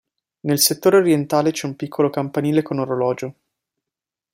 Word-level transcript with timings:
Nel 0.39 0.57
settore 0.57 0.97
orientale 0.97 1.51
c'è 1.51 1.67
un 1.67 1.75
piccolo 1.75 2.09
campanile 2.09 2.63
con 2.63 2.79
orologio. 2.79 3.35